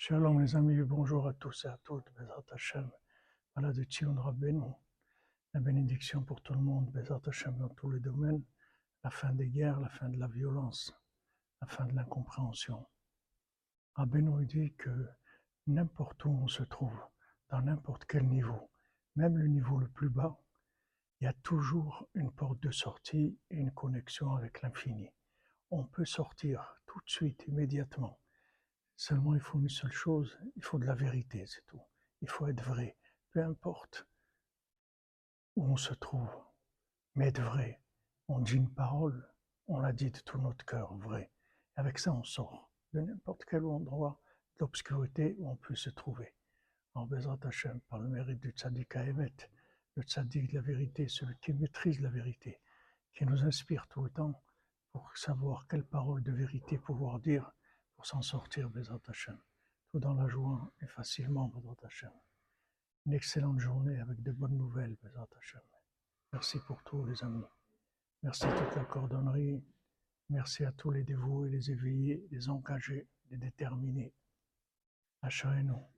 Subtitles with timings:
[0.00, 2.88] Shalom les amis, bonjour à tous et à toutes, Bezat Hashem,
[3.52, 4.70] voilà de Tzion Rabbeinu,
[5.52, 8.44] la bénédiction pour tout le monde, Bezat Hashem dans tous les domaines,
[9.02, 10.94] la fin des guerres, la fin de la violence,
[11.60, 12.86] la fin de l'incompréhension.
[13.96, 15.08] Rabbeinu dit que
[15.66, 17.02] n'importe où on se trouve,
[17.50, 18.70] dans n'importe quel niveau,
[19.16, 20.38] même le niveau le plus bas,
[21.20, 25.10] il y a toujours une porte de sortie et une connexion avec l'infini.
[25.72, 28.20] On peut sortir tout de suite, immédiatement
[28.98, 31.80] Seulement, il faut une seule chose, il faut de la vérité, c'est tout.
[32.20, 32.96] Il faut être vrai,
[33.30, 34.08] peu importe
[35.54, 36.28] où on se trouve,
[37.14, 37.80] mais être vrai.
[38.26, 39.24] On dit une parole,
[39.68, 41.30] on l'a dit de tout notre cœur, vrai.
[41.76, 44.20] Avec ça, on sort de n'importe quel endroit
[44.56, 46.34] de l'obscurité où on peut se trouver.
[46.94, 49.32] En Bezrat Hashem, par le mérite du tzaddik Ahemet,
[49.94, 52.60] le tzaddik de la vérité, celui qui maîtrise la vérité,
[53.14, 54.42] qui nous inspire tout le temps
[54.90, 57.52] pour savoir quelle parole de vérité pouvoir dire
[57.98, 59.36] pour s'en sortir, Bezat Hashem.
[59.90, 62.12] Tout dans la joie et facilement, Bezat Hashem.
[63.06, 65.60] Une excellente journée avec de bonnes nouvelles, Bezat Hashem.
[66.32, 67.42] Merci pour tout, les amis.
[68.22, 69.64] Merci à toute la cordonnerie.
[70.28, 74.14] Merci à tous les dévoués, les éveillés, les engagés, les déterminés.
[75.64, 75.97] nous.